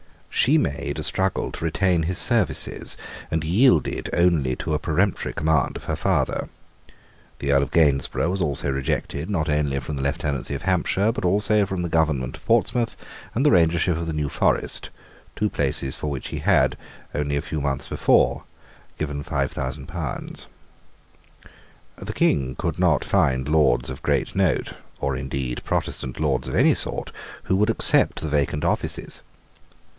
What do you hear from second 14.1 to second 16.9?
New Forest, two places for which he had,